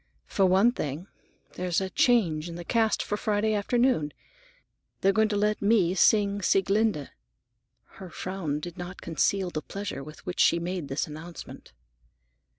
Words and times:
"For 0.25 0.47
one 0.47 0.71
thing, 0.71 1.05
there's 1.51 1.79
a 1.79 1.91
change 1.91 2.49
in 2.49 2.55
the 2.55 2.65
cast 2.65 3.03
for 3.03 3.17
Friday 3.17 3.53
afternoon. 3.53 4.13
They're 5.01 5.13
going 5.13 5.29
to 5.29 5.35
let 5.35 5.61
me 5.61 5.93
sing 5.93 6.41
Sieglinde." 6.41 7.11
Her 7.85 8.09
frown 8.09 8.59
did 8.61 8.79
not 8.79 8.99
conceal 9.01 9.51
the 9.51 9.61
pleasure 9.61 10.03
with 10.03 10.25
which 10.25 10.39
she 10.39 10.57
made 10.57 10.87
this 10.87 11.05
announcement. 11.05 11.71